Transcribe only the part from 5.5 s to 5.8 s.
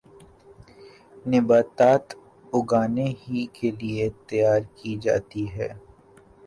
ہیں